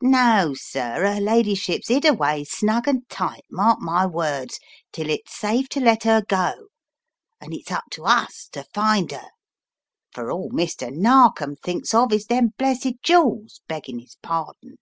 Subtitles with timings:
[0.00, 4.58] No, sir, 'er ladyship's 'id away snug and tight, mark my words,
[4.92, 6.68] till it's safe to let 'er go,
[7.38, 9.28] and it's up to us to find 'er.
[10.10, 10.90] For all Mr.
[10.90, 14.76] Narkom thinks of is them blessed jewels, beggin 'is pardon."